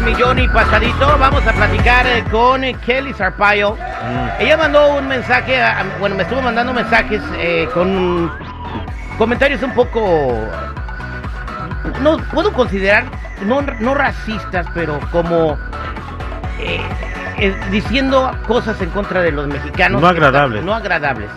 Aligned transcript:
al 0.00 0.06
millón 0.06 0.38
y 0.38 0.48
pasadito. 0.48 1.06
Vamos 1.18 1.46
a 1.46 1.52
platicar 1.52 2.06
eh, 2.06 2.24
con 2.30 2.64
eh, 2.64 2.74
Kelly 2.84 3.12
Sarpayo. 3.14 3.76
Ella 4.38 4.56
mandó 4.56 4.94
un 4.96 5.06
mensaje, 5.08 5.60
a- 5.60 5.84
bueno, 5.98 6.16
me 6.16 6.22
estuvo 6.22 6.40
mandando 6.40 6.72
mensajes 6.72 7.20
eh, 7.38 7.68
con 7.74 8.30
comentarios 9.18 9.62
un 9.62 9.74
poco, 9.74 10.00
no 12.00 12.16
puedo 12.32 12.52
considerar, 12.52 13.04
no, 13.44 13.60
no 13.80 13.94
racistas, 13.94 14.66
pero 14.72 14.98
como 15.12 15.58
eh, 16.58 16.80
eh, 17.38 17.54
diciendo 17.70 18.30
cosas 18.46 18.80
en 18.80 18.88
contra 18.90 19.20
de 19.20 19.32
los 19.32 19.46
mexicanos. 19.46 20.00
No 20.00 20.08
agradables. 20.08 20.64
No 20.64 20.74
agradables. 20.74 21.28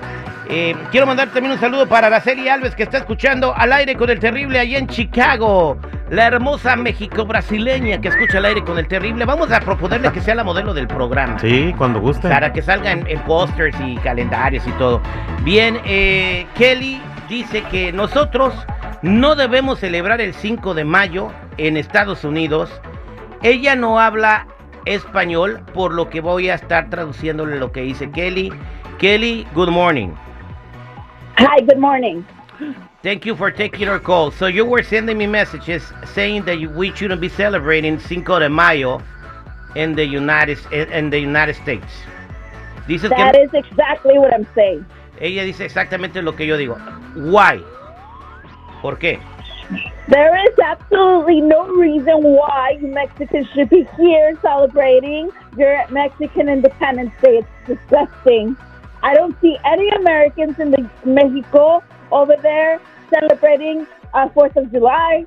Eh, 0.48 0.76
quiero 0.92 1.06
mandar 1.08 1.30
también 1.30 1.54
un 1.54 1.60
saludo 1.60 1.88
para 1.88 2.08
Araceli 2.08 2.48
Alves 2.48 2.76
que 2.76 2.84
está 2.84 3.00
escuchando 3.00 3.54
al 3.56 3.74
aire 3.74 3.96
con 3.96 4.10
el 4.10 4.20
terrible 4.20 4.60
allá 4.60 4.78
en 4.78 4.88
Chicago. 4.88 5.78
La 6.14 6.28
hermosa 6.28 6.76
México 6.76 7.26
brasileña 7.26 8.00
que 8.00 8.10
escucha 8.10 8.38
al 8.38 8.46
aire 8.46 8.64
con 8.64 8.78
el 8.78 8.88
terrible. 8.88 9.26
Vamos 9.26 9.52
a 9.52 9.60
proponerle 9.60 10.12
que 10.12 10.22
sea 10.22 10.36
la 10.36 10.44
modelo 10.44 10.72
del 10.72 10.88
programa. 10.88 11.40
Sí, 11.40 11.74
cuando 11.76 12.00
guste. 12.00 12.30
Para 12.30 12.54
que 12.54 12.62
salga 12.62 12.92
en, 12.92 13.08
en 13.08 13.20
pósters 13.22 13.76
y 13.84 13.96
calendarios 13.96 14.64
y 14.68 14.72
todo. 14.74 15.02
Bien, 15.42 15.80
eh, 15.86 16.46
Kelly 16.54 17.02
dice 17.28 17.64
que 17.64 17.92
nosotros 17.92 18.54
no 19.02 19.34
debemos 19.34 19.80
celebrar 19.80 20.22
el 20.22 20.36
5 20.36 20.76
de 20.76 20.84
mayo 20.84 21.32
en 21.58 21.78
Estados 21.78 22.24
Unidos. 22.24 22.70
Ella 23.42 23.76
no 23.76 24.00
habla 24.00 24.46
español, 24.86 25.66
por 25.74 25.96
lo 25.96 26.12
que 26.12 26.22
voy 26.22 26.48
a 26.48 26.54
estar 26.54 26.92
traduciéndole 26.92 27.58
lo 27.58 27.72
que 27.72 27.82
dice 27.82 28.12
Kelly. 28.12 28.54
Kelly, 29.00 29.48
good 29.56 29.70
morning. 29.70 30.10
Hi, 31.40 31.60
good 31.66 31.80
morning. 31.80 32.24
Thank 33.04 33.26
you 33.26 33.36
for 33.36 33.52
taking 33.52 33.90
our 33.90 34.00
call. 34.00 34.32
So 34.32 34.48
you 34.48 34.64
were 34.64 34.82
sending 34.82 35.18
me 35.18 35.28
messages 35.28 35.84
saying 36.14 36.46
that 36.46 36.58
we 36.74 36.96
shouldn't 36.96 37.20
be 37.20 37.28
celebrating 37.28 38.00
Cinco 38.00 38.40
de 38.40 38.48
Mayo 38.48 39.02
in 39.76 39.94
the 39.94 40.06
United 40.06 40.58
eh, 40.72 40.86
in 40.98 41.10
the 41.10 41.20
United 41.20 41.56
States. 41.58 41.92
Dices 42.88 43.10
que 43.10 43.18
That 43.18 43.36
is 43.36 43.54
exactly 43.54 44.18
what 44.18 44.34
I'm 44.34 44.48
saying. 44.56 44.86
ella 45.20 45.44
dice 45.44 45.66
exactamente 45.66 46.24
lo 46.24 46.32
que 46.32 46.46
yo 46.46 46.58
digo. 46.58 46.78
Why? 47.16 47.62
¿Por 48.82 48.98
qué? 48.98 49.20
There 50.08 50.36
is 50.48 50.58
absolutely 50.60 51.42
no 51.42 51.68
reason 51.76 52.24
why 52.24 52.78
Mexicans 52.82 53.48
should 53.54 53.70
be 53.70 53.86
here 53.98 54.38
celebrating 54.42 55.30
your 55.58 55.86
Mexican 55.90 56.48
Independence 56.48 57.12
Day. 57.22 57.40
It's 57.40 57.50
disgusting. 57.68 58.56
I 59.02 59.14
don't 59.14 59.36
see 59.42 59.58
any 59.66 59.90
Americans 59.90 60.58
in 60.60 60.72
the 60.72 60.90
Mexico 61.04 61.84
over 62.14 62.36
there 62.42 62.80
celebrating 63.10 63.86
uh, 64.14 64.30
Fourth 64.30 64.56
of 64.58 64.72
July. 64.72 65.26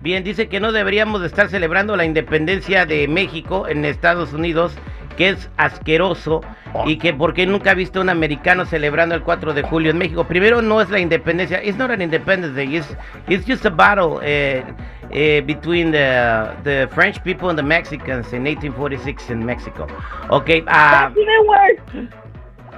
Bien, 0.00 0.22
dice 0.22 0.48
que 0.48 0.60
no 0.60 0.70
deberíamos 0.70 1.20
de 1.20 1.26
estar 1.26 1.48
celebrando 1.48 1.96
la 1.96 2.04
independencia 2.04 2.86
de 2.86 3.08
México 3.08 3.66
en 3.66 3.84
Estados 3.84 4.32
Unidos, 4.32 4.72
que 5.16 5.30
es 5.30 5.50
asqueroso 5.56 6.40
y 6.86 6.98
que 6.98 7.12
porque 7.12 7.46
nunca 7.46 7.72
ha 7.72 7.74
visto 7.74 8.00
un 8.00 8.08
americano 8.08 8.64
celebrando 8.64 9.16
el 9.16 9.22
4 9.22 9.54
de 9.54 9.62
julio 9.64 9.90
en 9.90 9.98
México. 9.98 10.22
Primero 10.24 10.62
no 10.62 10.80
es 10.80 10.88
la 10.90 11.00
independencia, 11.00 11.60
it's 11.64 11.76
not 11.76 11.90
an 11.90 12.00
independence 12.00 12.54
day, 12.54 12.76
it's, 12.76 12.86
it's 13.26 13.44
just 13.44 13.66
a 13.66 13.70
battle 13.70 14.20
eh, 14.22 14.62
eh, 15.10 15.40
between 15.44 15.90
the, 15.90 16.54
the 16.62 16.88
French 16.94 17.20
people 17.24 17.48
and 17.50 17.58
the 17.58 17.62
Mexicans 17.64 18.32
in 18.32 18.44
1846 18.44 19.30
in 19.30 19.44
Mexico. 19.44 19.88
Okay, 20.30 20.62
ah, 20.68 21.10
That's 21.12 21.16
even 21.18 21.46
worse. 21.48 22.08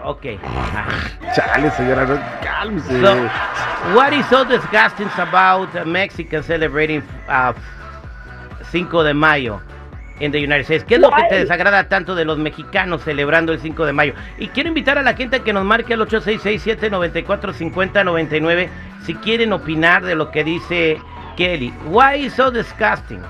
okay. 0.07 0.39
Chale, 1.35 1.71
señora, 1.73 2.07
So, 2.61 3.17
what 3.95 4.13
is 4.13 4.29
so 4.29 4.45
disgusting 4.45 5.09
about 5.17 5.87
Mexicans 5.87 6.45
celebrating 6.45 7.03
uh, 7.27 7.55
5 8.71 9.03
de 9.03 9.15
mayo 9.15 9.63
in 10.21 10.31
the 10.31 10.39
United 10.39 10.65
States? 10.65 10.85
¿Qué 10.85 10.97
es 10.97 11.01
lo 11.01 11.11
que 11.11 11.23
te 11.31 11.37
desagrada 11.37 11.89
tanto 11.89 12.15
de 12.15 12.27
los 12.27 12.37
mexicanos 12.37 13.03
celebrando 13.03 13.55
el 13.55 13.61
5 13.61 13.87
de 13.87 13.95
mayo? 13.95 14.13
Y 14.37 14.49
quiero 14.49 14.69
invitar 14.69 14.99
a 14.99 15.03
la 15.03 15.15
gente 15.15 15.41
que 15.41 15.55
nos 15.55 15.65
marque 15.65 15.95
al 15.95 16.01
8667-945099 16.01 18.69
si 19.07 19.15
quieren 19.15 19.55
opinar 19.55 20.05
de 20.05 20.15
lo 20.15 20.31
que 20.31 20.45
dice 20.45 21.01
Kelly. 21.39 21.73
Why 21.87 22.27
is 22.27 22.35
so 22.35 22.51
disgusting? 22.51 23.23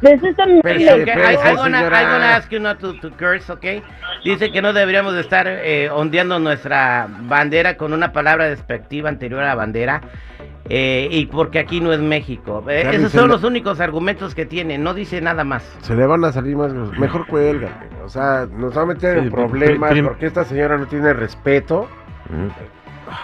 This 0.00 0.22
is 0.22 0.36
Okay, 0.38 0.60
amazing. 0.60 1.08
I, 1.08 1.34
Espérese, 1.34 1.48
I'm 1.48 1.56
gonna, 1.56 1.78
señora. 1.78 1.98
I'm 2.00 2.06
gonna 2.12 2.36
ask 2.36 2.52
you 2.52 2.60
not 2.60 2.78
to, 2.80 2.92
to 3.00 3.10
curse, 3.10 3.50
okay? 3.52 3.82
Dice 4.24 4.50
que 4.52 4.62
no 4.62 4.72
deberíamos 4.72 5.14
de 5.14 5.20
estar 5.20 5.46
eh, 5.48 5.90
ondeando 5.90 6.38
nuestra 6.38 7.08
bandera 7.22 7.76
con 7.76 7.92
una 7.92 8.12
palabra 8.12 8.46
despectiva 8.48 9.08
anterior 9.08 9.40
a 9.42 9.46
la 9.46 9.54
bandera. 9.56 10.00
eh, 10.70 11.08
y 11.10 11.24
porque 11.26 11.58
aquí 11.58 11.80
no 11.80 11.92
es 11.94 11.98
México. 12.00 12.62
Eh, 12.68 12.86
esos 12.92 13.10
son 13.10 13.22
le- 13.28 13.28
los 13.34 13.42
únicos 13.42 13.80
argumentos 13.80 14.34
que 14.34 14.44
tiene, 14.44 14.76
no 14.76 14.92
dice 14.92 15.18
nada 15.22 15.42
más. 15.42 15.62
Se 15.80 15.94
le 15.94 16.04
van 16.06 16.22
a 16.24 16.30
salir 16.32 16.56
más. 16.56 16.72
Mejor 16.98 17.26
cuelga. 17.26 17.70
O 18.04 18.08
sea, 18.10 18.46
nos 18.52 18.76
va 18.76 18.82
a 18.82 18.86
meter 18.86 19.18
Sí, 19.18 19.24
en 19.24 19.30
problemas 19.30 19.90
prim- 19.90 20.04
porque 20.04 20.26
esta 20.26 20.44
señora 20.44 20.76
no 20.76 20.86
tiene 20.86 21.12
respeto. 21.14 21.88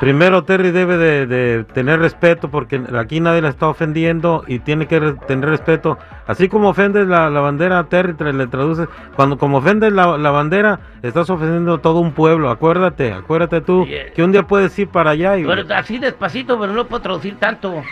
Primero 0.00 0.45
Terry 0.45 0.71
debe 0.71 0.97
de, 0.99 1.27
de 1.27 1.65
tener 1.65 2.00
respeto 2.00 2.49
porque 2.50 2.83
aquí 2.99 3.21
nadie 3.21 3.43
la 3.43 3.49
está 3.50 3.69
ofendiendo 3.69 4.45
y 4.47 4.59
tiene 4.59 4.87
que 4.87 5.00
tener 5.27 5.49
respeto. 5.49 5.99
Así 6.27 6.49
como 6.49 6.71
ofendes 6.71 7.06
la, 7.06 7.28
la 7.31 7.41
bandera, 7.41 7.84
Terry, 7.84 8.15
le 8.33 8.47
traduces. 8.47 8.89
Cuando 9.17 9.37
como 9.39 9.59
ofendes 9.59 9.93
la, 9.93 10.17
la 10.19 10.31
bandera, 10.31 10.81
estás 11.03 11.28
ofendiendo 11.31 11.75
a 11.75 11.78
todo 11.78 12.00
un 12.00 12.12
pueblo. 12.12 12.50
Acuérdate, 12.50 13.12
acuérdate 13.12 13.61
tú 13.61 13.84
Yeah. 13.87 14.12
que 14.15 14.23
un 14.23 14.33
día 14.33 14.44
puedes 14.44 14.78
ir 14.78 14.89
para 14.89 15.11
allá 15.11 15.37
y... 15.37 15.44
Pero 15.44 15.62
así 15.75 15.99
despacito, 15.99 16.59
pero 16.59 16.73
no 16.73 16.87
puedo 16.87 17.03
traducir 17.03 17.37
tanto. 17.39 17.83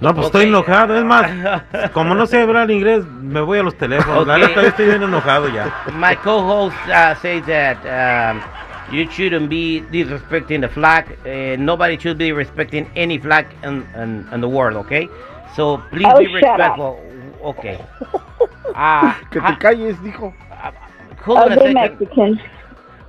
No, 0.00 0.14
pues 0.14 0.26
Ok. 0.28 0.34
estoy 0.34 0.48
enojado. 0.48 0.96
Es 0.96 1.04
más, 1.04 1.30
como 1.92 2.14
no 2.14 2.26
sé 2.26 2.42
hablar 2.42 2.70
inglés, 2.70 3.04
me 3.20 3.40
voy 3.40 3.58
a 3.58 3.62
los 3.62 3.74
teléfonos. 3.76 4.26
La 4.26 4.34
Ok. 4.36 4.40
neta, 4.42 4.62
yo 4.62 4.68
estoy 4.68 4.86
bien 4.86 5.02
enojado 5.02 5.48
ya. 5.48 5.72
My 5.98 6.14
co-host 6.16 6.76
uh, 6.88 7.14
says 7.20 7.44
that 7.46 7.76
um, 7.84 8.40
you 8.90 9.08
shouldn't 9.10 9.48
be 9.48 9.80
disrespecting 9.92 10.60
the 10.62 10.68
flag. 10.68 11.06
Uh, 11.24 11.54
nobody 11.56 11.96
should 11.98 12.18
be 12.18 12.32
respecting 12.32 12.90
any 12.96 13.18
flag 13.18 13.46
in, 13.62 13.86
in, 13.96 14.26
in 14.32 14.40
the 14.40 14.48
world, 14.48 14.76
okay? 14.76 15.08
So 15.54 15.78
please 15.90 16.08
Oh, 16.12 16.18
be 16.18 16.26
shut 16.40 16.60
up. 16.60 16.76
respectful. 16.78 16.98
Okay. 17.44 17.78
Uh, 18.74 19.12
Que 19.30 19.40
te 19.40 19.56
calles, 19.58 19.96
dijo. 20.02 20.32
hold 21.24 21.38
on 21.38 21.52
a 21.52 21.56
second. 21.56 21.74
Mexicans. 21.74 22.38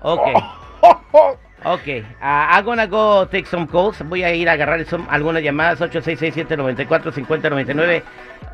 Okay. 0.04 0.36
Okay. 1.66 2.02
Uh, 2.22 2.60
I'm 2.60 2.66
gonna 2.66 2.86
go 2.88 3.24
take 3.32 3.48
some 3.48 3.66
calls. 3.68 3.98
Voy 4.02 4.22
a 4.22 4.36
ir 4.36 4.50
a 4.50 4.52
agarrar 4.58 4.84
some- 4.86 5.08
algunas 5.10 5.42
llamadas. 5.42 5.80
8667-945099. 5.80 8.04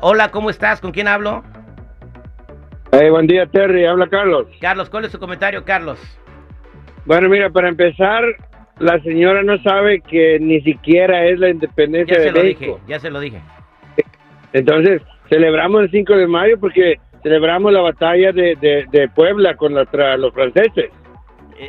Hola, 0.00 0.30
¿cómo 0.30 0.48
estás? 0.48 0.80
¿Con 0.80 0.92
quién 0.92 1.08
hablo? 1.08 1.42
Hey, 2.92 3.10
buen 3.10 3.26
día, 3.26 3.46
Terry. 3.46 3.84
Habla 3.84 4.06
Carlos. 4.08 4.46
Carlos, 4.60 4.88
¿cuál 4.90 5.06
es 5.06 5.10
su 5.10 5.18
comentario, 5.18 5.64
Carlos? 5.64 5.98
Bueno, 7.06 7.28
mira, 7.28 7.50
para 7.50 7.68
empezar, 7.68 8.22
la 8.78 9.00
señora 9.02 9.42
no 9.42 9.58
sabe 9.62 10.00
que 10.00 10.38
ni 10.40 10.60
siquiera 10.60 11.24
es 11.26 11.38
la 11.38 11.48
independencia 11.50 12.16
Ya 12.16 12.22
se 12.22 12.26
de 12.26 12.32
lo 12.32 12.42
México. 12.42 12.60
dije, 12.60 12.76
ya 12.86 12.98
se 13.00 13.10
lo 13.10 13.20
dije. 13.20 13.40
Entonces, 14.52 15.02
celebramos 15.28 15.82
el 15.82 15.90
5 15.90 16.16
de 16.16 16.26
mayo 16.26 16.58
porque 16.58 16.96
celebramos 17.22 17.72
la 17.72 17.80
batalla 17.82 18.32
de, 18.32 18.56
de, 18.60 18.86
de 18.90 19.08
Puebla 19.08 19.54
contra 19.56 20.16
los 20.16 20.32
franceses. 20.34 20.90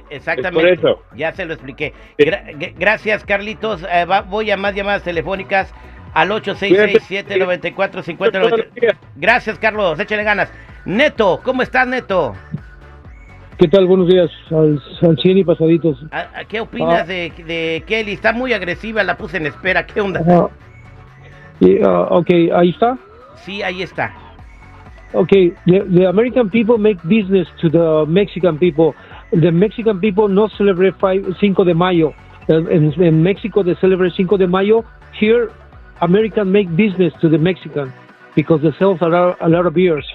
Exactamente. 0.09 0.71
Es 0.73 0.79
por 0.79 0.89
eso. 0.89 1.03
Ya 1.15 1.31
se 1.33 1.45
lo 1.45 1.53
expliqué. 1.53 1.93
Gra- 2.17 2.45
gra- 2.57 2.73
gracias, 2.77 3.25
Carlitos. 3.25 3.83
Eh, 3.91 4.05
va- 4.05 4.21
voy 4.21 4.49
a 4.51 4.57
más 4.57 4.73
llamadas 4.73 5.03
telefónicas 5.03 5.73
al 6.13 6.31
8667-9450. 6.31 8.95
Gracias, 9.17 9.59
Carlos. 9.59 9.99
Échale 9.99 10.23
ganas. 10.23 10.51
Neto, 10.85 11.41
¿cómo 11.43 11.61
estás, 11.61 11.85
Neto? 11.87 12.33
¿Qué 13.61 13.67
tal? 13.67 13.85
Buenos 13.85 14.07
días, 14.07 14.31
al, 14.49 14.81
al 15.07 15.17
100 15.19 15.37
y 15.37 15.43
pasaditos. 15.43 16.03
¿A- 16.11 16.39
a 16.39 16.45
¿Qué 16.45 16.59
opinas 16.61 17.01
Ah. 17.01 17.05
de, 17.05 17.31
de 17.45 17.83
Kelly? 17.85 18.13
Está 18.13 18.33
muy 18.33 18.53
agresiva, 18.53 19.03
la 19.03 19.15
puse 19.17 19.37
en 19.37 19.45
espera. 19.45 19.85
¿Qué 19.85 20.01
onda? 20.01 20.19
Ajá. 20.21 20.49
Y, 21.59 21.77
ah, 21.83 22.07
ok, 22.09 22.27
ahí 22.55 22.69
está. 22.71 22.97
Sí, 23.35 23.61
ahí 23.61 23.83
está. 23.83 24.13
Okay, 25.13 25.53
the, 25.67 25.81
the 25.93 26.07
American 26.07 26.49
people 26.49 26.79
make 26.79 26.97
business 27.03 27.47
to 27.61 27.69
the 27.69 28.03
Mexican 28.11 28.57
people. 28.57 28.95
The 29.31 29.51
Mexican 29.51 29.99
people 29.99 30.27
no 30.27 30.47
celebrate 30.57 30.95
five, 30.99 31.23
Cinco 31.39 31.63
de 31.63 31.75
Mayo. 31.75 32.15
Uh, 32.49 32.67
In, 32.71 32.91
in 32.99 33.21
Mexico, 33.21 33.61
they 33.63 33.75
celebrate 33.75 34.13
Cinco 34.15 34.37
de 34.37 34.47
Mayo. 34.47 34.83
Here, 35.19 35.51
American 36.01 36.51
make 36.51 36.67
business 36.75 37.13
to 37.21 37.29
the 37.29 37.37
Mexican 37.37 37.93
because 38.35 38.63
they 38.63 38.71
sell 38.79 38.97
a 38.99 39.05
lot, 39.07 39.37
a 39.39 39.47
lot 39.47 39.67
of 39.67 39.75
beers. 39.75 40.07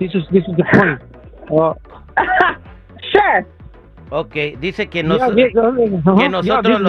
This 0.00 0.16
is 0.16 0.24
this 0.32 0.42
is 0.48 0.56
the 0.56 0.64
point. 0.74 1.00
Uh. 1.48 1.74
Ok, 4.10 4.34
dice 4.58 4.88
que, 4.88 5.02
nos, 5.02 5.18
yeah, 5.18 5.50
yeah, 5.52 6.18
que 6.18 6.28
nosotros 6.28 6.80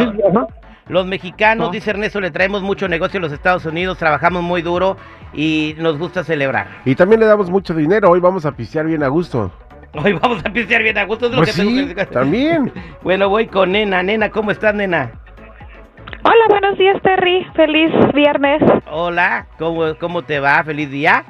los 0.90 1.06
mexicanos, 1.06 1.72
dice 1.72 1.92
Ernesto, 1.92 2.20
le 2.20 2.32
traemos 2.32 2.64
mucho 2.64 2.88
negocio 2.88 3.20
a 3.20 3.22
los 3.22 3.32
Estados 3.32 3.66
Unidos, 3.66 3.98
trabajamos 4.00 4.42
muy 4.42 4.64
duro 4.64 4.98
y 5.34 5.76
nos 5.78 6.00
gusta 6.00 6.24
celebrar. 6.24 6.68
Y 6.84 6.96
también 6.96 7.20
le 7.20 7.28
damos 7.28 7.50
mucho 7.50 7.76
dinero. 7.76 8.10
Hoy 8.10 8.20
vamos 8.20 8.46
a 8.46 8.52
pistear 8.52 8.88
bien 8.88 9.04
a 9.04 9.08
gusto. 9.08 9.52
Hoy 9.94 10.14
vamos 10.14 10.44
a 10.46 10.50
pistear 10.52 10.82
bien 10.82 10.98
a 10.98 11.06
gusto. 11.06 11.28
es 11.28 11.32
lo 11.32 11.38
Pues 11.38 11.56
que 11.56 11.62
tengo 11.62 11.88
sí, 11.88 11.96
que 11.96 12.06
también. 12.08 12.72
Bueno, 13.04 13.30
voy 13.30 13.48
con 13.48 13.72
Nena. 13.72 14.02
Nena, 14.02 14.30
¿cómo 14.30 14.50
estás, 14.52 14.74
Nena? 14.74 15.12
Hola, 16.24 16.46
buenos 16.50 16.78
días, 16.78 17.02
Terry. 17.04 17.46
Feliz 17.56 17.92
viernes. 18.14 18.62
Hola, 18.92 19.48
¿cómo, 19.58 19.96
cómo 20.00 20.24
te 20.24 20.40
va? 20.40 20.64
Feliz 20.64 20.90
día. 20.90 21.24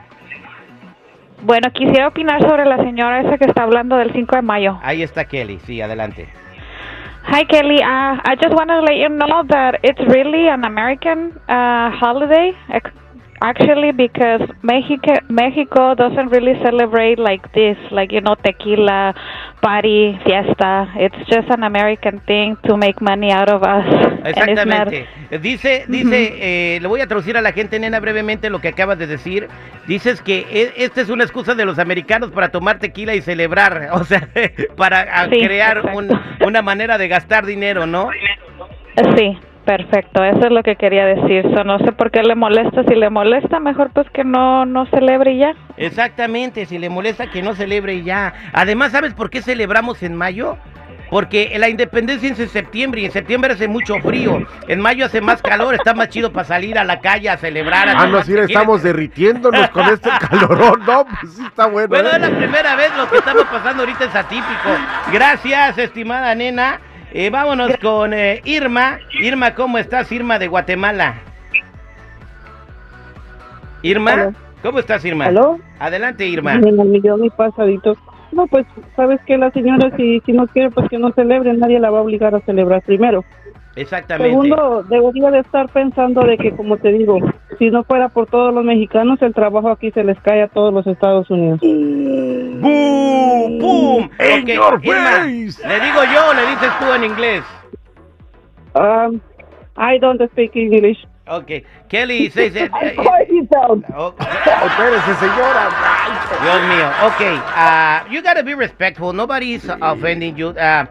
Bueno, 1.42 1.72
quisiera 1.72 2.08
opinar 2.08 2.42
sobre 2.42 2.66
la 2.66 2.78
señora 2.78 3.22
esa 3.22 3.38
que 3.38 3.46
está 3.46 3.64
hablando 3.64 3.96
del 3.98 4.12
5 4.12 4.36
de 4.36 4.42
mayo. 4.42 4.80
Ahí 4.84 5.04
está 5.04 5.26
Kelly, 5.26 5.60
sí, 5.66 5.82
adelante. 5.82 6.28
Hi, 7.32 7.46
Kelly. 7.46 7.78
Uh, 7.78 8.18
I 8.26 8.36
just 8.42 8.54
want 8.56 8.70
to 8.70 8.82
let 8.82 8.98
you 8.98 9.10
know 9.10 9.44
that 9.50 9.80
it's 9.84 10.00
really 10.00 10.48
an 10.50 10.66
American 10.66 11.32
uh, 11.48 11.92
holiday, 11.92 12.54
actually, 13.42 13.92
because 13.92 14.42
Mexico 14.62 15.14
Mexico 15.30 15.96
doesn't 15.96 16.30
really 16.30 16.56
celebrate 16.62 17.18
like 17.20 17.52
this, 17.54 17.78
like 17.92 18.12
you 18.14 18.22
know, 18.22 18.36
tequila, 18.36 19.14
party, 19.62 20.18
fiesta. 20.26 20.90
It's 20.98 21.16
just 21.30 21.50
an 21.50 21.64
American 21.64 22.20
thing 22.28 22.58
to 22.68 22.78
make 22.78 23.02
money 23.02 23.32
out 23.32 23.50
of 23.50 23.64
us. 23.64 23.86
Not- 24.20 24.28
Exactamente. 24.28 25.08
Dice, 25.42 25.86
dice, 25.88 26.34
eh, 26.76 26.80
le 26.82 26.88
voy 26.88 27.02
a 27.02 27.08
traducir 27.08 27.38
a 27.38 27.42
la 27.42 27.52
gente, 27.52 27.80
nena, 27.80 28.00
brevemente 28.00 28.50
lo 28.50 28.60
que 28.60 28.68
acabas 28.70 28.98
de 28.98 29.08
decir. 29.08 29.48
Dices 29.88 30.22
que 30.22 30.46
e- 30.52 30.74
esta 30.84 31.02
es 31.02 31.10
una 31.10 31.24
excusa 31.24 31.56
de 31.56 31.66
los 31.66 31.80
americanos 31.80 32.32
para 32.32 32.50
tomar 32.50 32.80
tequila 32.80 33.16
y 33.16 33.22
celebrar, 33.22 33.90
o 33.94 34.04
sea, 34.04 34.28
para 34.76 35.30
Sí, 35.30 35.40
crear 35.42 35.86
un- 35.96 36.10
una 36.46 36.62
manera 36.62 36.98
de 36.98 37.08
gastar 37.08 37.46
dinero, 37.46 37.86
¿no? 37.86 38.10
Sí, 39.16 39.38
perfecto. 39.70 40.24
Eso 40.24 40.48
es 40.48 40.52
lo 40.52 40.64
que 40.64 40.76
quería 40.76 41.06
decir. 41.06 41.44
So, 41.56 41.64
no 41.64 41.78
sé 41.78 41.92
por 41.92 42.10
qué 42.10 42.24
le 42.24 42.34
molesta. 42.34 42.84
Si 42.86 42.96
le 42.96 43.12
molesta, 43.12 43.60
mejor 43.60 43.92
pues 43.94 44.10
que 44.10 44.24
no 44.24 44.66
no 44.66 44.88
celebre 44.88 45.38
ya. 45.38 45.54
Exactamente, 45.78 46.66
si 46.66 46.80
le 46.80 46.90
molesta 46.90 47.30
que 47.30 47.44
no 47.44 47.54
celebre 47.54 48.02
ya. 48.02 48.34
Además, 48.52 48.92
¿sabes 48.94 49.14
por 49.14 49.30
qué 49.30 49.44
celebramos 49.44 50.02
en 50.02 50.16
mayo? 50.16 50.58
Porque 51.12 51.56
la 51.60 51.70
independencia 51.70 52.32
es 52.32 52.40
en 52.40 52.50
septiembre 52.50 53.02
y 53.02 53.06
en 53.06 53.12
septiembre 53.12 53.54
hace 53.54 53.68
mucho 53.68 54.00
frío. 54.00 54.44
En 54.68 54.82
mayo 54.82 55.06
hace 55.06 55.22
más 55.22 55.40
calor, 55.42 55.76
está 55.76 55.94
más 55.94 56.10
chido 56.10 56.32
para 56.34 56.46
salir 56.46 56.80
a 56.80 56.84
la 56.84 57.00
calle 57.00 57.30
a 57.30 57.38
celebrar. 57.38 57.90
a 57.90 57.92
Ah, 57.92 58.08
no, 58.08 58.18
le 58.18 58.24
tequila. 58.24 58.44
estamos 58.46 58.82
derritiéndonos 58.82 59.70
con 59.70 59.86
este 59.86 60.10
calorón, 60.30 60.80
no, 60.88 61.06
pues 61.06 61.34
sí 61.36 61.44
está 61.46 61.68
bueno. 61.68 61.90
Bueno, 61.90 62.10
¿eh? 62.10 62.14
es 62.16 62.22
la 62.22 62.30
primera 62.38 62.76
vez 62.76 62.92
lo 62.98 63.08
que 63.08 63.18
estamos 63.18 63.44
pasando 63.46 63.84
ahorita 63.84 64.06
es 64.06 64.16
atípico. 64.16 64.70
Gracias, 65.12 65.78
estimada 65.78 66.34
nena. 66.34 66.80
Eh, 67.12 67.30
vámonos 67.30 67.76
con 67.78 68.14
eh, 68.14 68.42
Irma. 68.46 69.00
Irma, 69.20 69.56
¿cómo 69.56 69.78
estás, 69.78 70.12
Irma 70.12 70.38
de 70.38 70.48
Guatemala? 70.48 71.16
Irma. 73.82 74.34
¿cómo 74.62 74.80
estás, 74.80 75.04
Irma? 75.06 75.26
¿Aló? 75.26 75.60
Adelante, 75.80 76.28
Irma. 76.28 76.56
En 76.56 76.80
el 76.80 76.88
millón 76.88 77.26
y 77.26 77.30
pasadito. 77.30 77.96
No, 78.32 78.46
pues, 78.46 78.68
¿sabes 78.96 79.20
que 79.26 79.38
La 79.38 79.50
señora, 79.52 79.96
si, 79.98 80.20
si 80.26 80.34
no 80.34 80.46
quiere, 80.48 80.70
pues 80.70 80.88
que 80.90 81.00
no 81.00 81.12
celebre, 81.14 81.54
nadie 81.54 81.80
la 81.80 81.90
va 81.90 82.00
a 82.00 82.02
obligar 82.04 82.36
a 82.36 82.42
celebrar 82.42 82.84
primero. 82.84 83.24
Exactamente. 83.80 84.30
Segundo, 84.30 84.84
debería 84.84 85.32
de 85.32 85.40
estar 85.40 85.70
pensando 85.70 86.22
de 86.22 86.38
que, 86.38 86.52
como 86.56 86.78
te 86.78 86.92
digo, 86.92 87.18
si 87.58 87.70
no 87.70 87.84
fuera 87.84 88.10
por 88.10 88.28
todos 88.28 88.54
los 88.54 88.64
mexicanos, 88.64 89.22
el 89.22 89.34
trabajo 89.34 89.70
aquí 89.70 89.92
se 89.92 90.04
les 90.04 90.20
cae 90.20 90.42
a 90.44 90.48
todos 90.48 90.74
los 90.74 90.86
Estados 90.86 91.30
Unidos. 91.30 91.60
¡Boom! 91.62 93.60
¡Pum! 93.60 94.10
In 94.20 94.42
Ok, 94.44 94.48
your 94.50 94.80
Irma. 94.84 95.24
¿le 95.26 95.80
digo 95.80 96.04
yo 96.14 96.30
o 96.30 96.34
le 96.34 96.46
dices 96.48 96.70
tú 96.80 96.94
en 96.94 97.04
inglés? 97.06 97.44
Um, 98.76 99.20
I 99.78 99.98
don't 100.00 100.22
speak 100.32 100.56
English. 100.56 100.98
Ok, 101.28 101.64
Kelly 101.90 102.30
says 102.32 102.56
it. 102.56 102.72
Of 102.74 102.96
course 102.96 103.28
you 103.30 103.48
don't. 103.52 103.86
Oh, 103.96 104.14
Oh, 104.18 104.66
espérese, 104.66 105.14
señora. 105.20 105.70
Dios 106.42 106.62
mío. 106.64 106.90
Okay, 107.14 107.36
uh, 107.38 108.12
you 108.12 108.22
gotta 108.24 108.44
be 108.44 108.56
respectful. 108.56 109.14
Nobody's 109.14 109.64
offending 109.82 110.36
you. 110.36 110.50
Uh, 110.50 110.86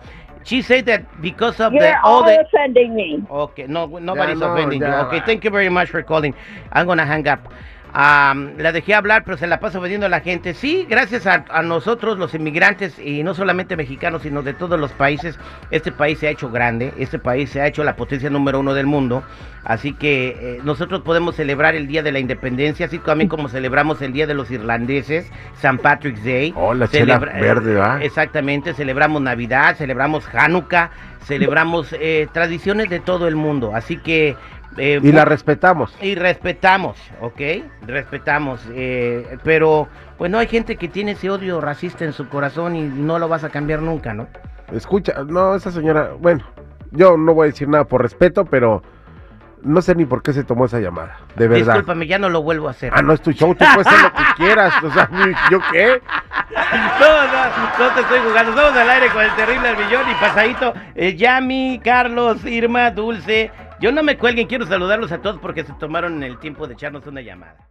she 0.48 0.62
said 0.62 0.86
that 0.86 1.04
because 1.20 1.60
of 1.60 1.72
You're 1.72 1.82
the 1.82 2.00
all 2.02 2.24
all 2.24 2.24
the. 2.24 2.40
offending 2.40 2.94
me. 2.96 3.26
Okay, 3.30 3.66
no, 3.66 3.86
nobody's 3.86 4.40
no, 4.40 4.52
offending 4.52 4.80
you. 4.82 4.88
ya 4.88 5.04
Okay, 5.04 5.20
va. 5.20 5.26
thank 5.28 5.44
you 5.44 5.50
very 5.50 5.68
much 5.68 5.90
for 5.90 6.02
calling. 6.02 6.34
I'm 6.72 6.86
gonna 6.86 7.06
hang 7.06 7.26
up. 7.28 7.52
Um, 7.94 8.58
la 8.58 8.70
dejé 8.70 8.94
hablar, 8.94 9.24
pero 9.24 9.38
se 9.38 9.46
la 9.46 9.60
paso 9.60 9.80
vendiendo 9.80 10.06
a 10.06 10.10
la 10.10 10.20
gente. 10.20 10.52
Sí, 10.52 10.86
gracias 10.88 11.26
a, 11.26 11.46
a 11.48 11.62
nosotros, 11.62 12.18
los 12.18 12.34
inmigrantes, 12.34 12.98
y 12.98 13.22
no 13.22 13.34
solamente 13.34 13.76
mexicanos, 13.76 14.22
sino 14.22 14.42
de 14.42 14.52
todos 14.52 14.78
los 14.78 14.92
países, 14.92 15.38
este 15.70 15.90
país 15.90 16.18
se 16.18 16.28
ha 16.28 16.30
hecho 16.30 16.50
grande, 16.50 16.92
este 16.98 17.18
país 17.18 17.50
se 17.50 17.60
ha 17.62 17.66
hecho 17.66 17.82
la 17.84 17.96
potencia 17.96 18.28
número 18.28 18.60
uno 18.60 18.74
del 18.74 18.86
mundo. 18.86 19.22
Así 19.64 19.94
que 19.94 20.28
eh, 20.28 20.60
nosotros 20.64 21.00
podemos 21.02 21.36
celebrar 21.36 21.74
el 21.74 21.86
Día 21.86 22.02
de 22.02 22.12
la 22.12 22.18
Independencia, 22.18 22.86
así 22.86 22.98
también 22.98 23.28
como 23.28 23.48
celebramos 23.48 24.00
el 24.02 24.12
Día 24.12 24.26
de 24.26 24.34
los 24.34 24.50
Irlandeses, 24.50 25.30
St. 25.54 25.78
Patrick's 25.82 26.24
Day. 26.24 26.52
Oh, 26.56 26.74
la 26.74 26.88
chela 26.88 27.18
verde, 27.18 27.74
¿va? 27.74 28.02
Exactamente, 28.02 28.74
celebramos 28.74 29.20
Navidad, 29.22 29.76
celebramos 29.76 30.24
Hanukkah, 30.32 30.90
celebramos 31.24 31.94
eh, 31.98 32.28
tradiciones 32.32 32.88
de 32.90 33.00
todo 33.00 33.28
el 33.28 33.36
mundo. 33.36 33.72
Así 33.74 33.96
que... 33.96 34.36
eh, 34.78 35.00
Y 35.02 35.12
la 35.12 35.24
respetamos. 35.24 35.94
y 36.00 36.14
respetamos, 36.14 36.96
¿ok? 37.20 37.40
Respetamos, 37.86 38.60
eh, 38.72 39.38
pero 39.44 39.88
pues 40.16 40.30
no 40.30 40.38
hay 40.38 40.46
gente 40.46 40.76
que 40.76 40.88
tiene 40.88 41.12
ese 41.12 41.30
odio 41.30 41.60
racista 41.60 42.04
en 42.04 42.12
su 42.12 42.28
corazón 42.28 42.76
y 42.76 42.82
no 42.82 43.18
lo 43.18 43.28
vas 43.28 43.44
a 43.44 43.50
cambiar 43.50 43.82
nunca, 43.82 44.14
¿no? 44.14 44.26
Escucha, 44.72 45.24
no, 45.26 45.54
esa 45.54 45.70
señora, 45.70 46.10
bueno, 46.18 46.44
yo 46.90 47.16
no 47.16 47.34
voy 47.34 47.46
a 47.48 47.50
decir 47.50 47.68
nada 47.68 47.84
por 47.84 48.02
respeto, 48.02 48.44
pero 48.44 48.82
no 49.62 49.82
sé 49.82 49.94
ni 49.94 50.04
por 50.04 50.22
qué 50.22 50.32
se 50.32 50.44
tomó 50.44 50.66
esa 50.66 50.78
llamada, 50.80 51.18
de 51.36 51.48
verdad. 51.48 51.74
Discúlpame, 51.74 52.06
ya 52.06 52.18
no 52.18 52.28
lo 52.28 52.42
vuelvo 52.42 52.68
a 52.68 52.72
hacer. 52.72 52.92
Ah, 52.94 53.02
no 53.02 53.12
es 53.12 53.20
tu 53.20 53.32
show, 53.32 53.54
tú 53.54 53.64
puedes 53.74 53.86
hacer 53.86 54.02
lo 54.02 54.12
que 54.12 54.22
quieras, 54.36 54.74
o 54.84 54.90
sea, 54.92 55.10
¿yo 55.50 55.58
qué? 55.72 56.00
No, 57.00 57.26
no, 57.26 57.88
no 57.88 57.94
te 57.94 58.00
estoy 58.00 58.18
jugando. 58.20 58.50
Estamos 58.52 58.76
al 58.76 58.90
aire 58.90 59.08
con 59.08 59.22
el 59.22 59.34
terrible 59.36 59.68
al 59.68 59.76
millón 59.76 60.02
y 60.10 60.14
pasadito. 60.14 60.74
Eh, 60.94 61.14
Yami, 61.16 61.80
Carlos, 61.82 62.44
Irma, 62.44 62.90
Dulce. 62.90 63.50
Yo 63.80 63.92
no 63.92 64.02
me 64.02 64.18
cuelguen, 64.18 64.48
quiero 64.48 64.66
saludarlos 64.66 65.12
a 65.12 65.22
todos 65.22 65.38
porque 65.38 65.64
se 65.64 65.72
tomaron 65.74 66.22
el 66.24 66.38
tiempo 66.38 66.66
de 66.66 66.74
echarnos 66.74 67.06
una 67.06 67.20
llamada. 67.20 67.68